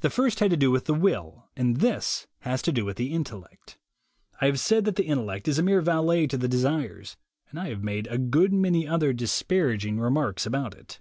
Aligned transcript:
The 0.00 0.08
first 0.08 0.40
had 0.40 0.50
to 0.52 0.56
do 0.56 0.70
with 0.70 0.86
the 0.86 0.94
will, 0.94 1.50
and 1.54 1.80
this 1.82 2.26
has 2.38 2.62
to 2.62 2.72
do 2.72 2.86
with 2.86 2.96
the 2.96 3.12
intel 3.12 3.42
lect. 3.42 3.76
I 4.40 4.46
have 4.46 4.58
said 4.58 4.86
that 4.86 4.96
the 4.96 5.04
intellect 5.04 5.46
is 5.48 5.58
a 5.58 5.62
mere 5.62 5.82
valet 5.82 6.26
to 6.28 6.38
the 6.38 6.48
desires, 6.48 7.18
and 7.50 7.60
I 7.60 7.68
have 7.68 7.84
made 7.84 8.06
a 8.06 8.16
good 8.16 8.54
many 8.54 8.88
other 8.88 9.12
disparaging 9.12 10.00
remarks 10.00 10.46
about 10.46 10.74
it. 10.74 10.98